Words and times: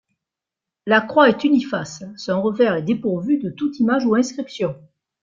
La 0.87 0.99
croix 1.01 1.29
est 1.29 1.43
uniface, 1.43 2.03
son 2.17 2.41
revers 2.41 2.73
est 2.73 2.81
dépourvu 2.81 3.37
de 3.37 3.51
toute 3.51 3.77
image 3.79 4.03
ou 4.03 4.15
inscription. 4.15 4.75